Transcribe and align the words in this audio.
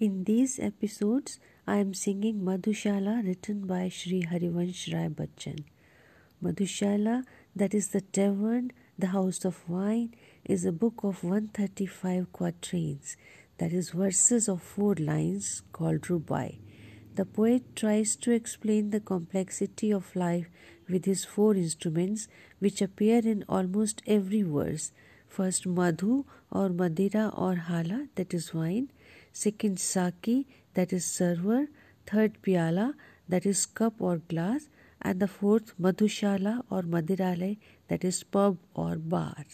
In 0.00 0.22
these 0.22 0.60
episodes, 0.60 1.40
I 1.66 1.78
am 1.78 1.92
singing 1.92 2.42
Madhushala 2.42 3.26
written 3.26 3.66
by 3.66 3.88
Sri 3.88 4.22
Harivansh 4.22 4.94
Rai 4.94 5.08
Bachchan. 5.08 5.64
Madhushala, 6.40 7.24
that 7.56 7.74
is 7.74 7.88
the 7.88 8.02
tavern, 8.02 8.70
the 8.96 9.08
house 9.08 9.44
of 9.44 9.68
wine, 9.68 10.14
is 10.44 10.64
a 10.64 10.70
book 10.70 11.02
of 11.02 11.24
135 11.24 12.32
quatrains, 12.32 13.16
that 13.56 13.72
is 13.72 13.90
verses 13.90 14.48
of 14.48 14.62
four 14.62 14.94
lines 14.94 15.62
called 15.72 16.02
Rubai. 16.02 16.58
The 17.16 17.24
poet 17.24 17.74
tries 17.74 18.14
to 18.18 18.30
explain 18.30 18.90
the 18.90 19.00
complexity 19.00 19.92
of 19.92 20.14
life 20.14 20.46
with 20.88 21.06
his 21.06 21.24
four 21.24 21.56
instruments, 21.56 22.28
which 22.60 22.80
appear 22.80 23.18
in 23.18 23.44
almost 23.48 24.02
every 24.06 24.42
verse. 24.42 24.92
First, 25.26 25.66
Madhu 25.66 26.24
or 26.52 26.68
Madira 26.68 27.36
or 27.36 27.56
Hala, 27.56 28.06
that 28.14 28.32
is 28.32 28.54
wine. 28.54 28.92
Second, 29.32 29.78
Saki, 29.78 30.46
that 30.74 30.92
is 30.92 31.04
server. 31.04 31.68
Third, 32.06 32.42
Pyala, 32.42 32.94
that 33.28 33.46
is 33.46 33.66
cup 33.66 33.94
or 34.00 34.18
glass. 34.18 34.68
And 35.00 35.20
the 35.20 35.28
fourth, 35.28 35.74
Madhushala 35.80 36.64
or 36.70 36.82
Madirale, 36.82 37.58
that 37.88 38.04
is 38.04 38.24
pub 38.24 38.58
or 38.74 38.96
bar. 38.96 39.44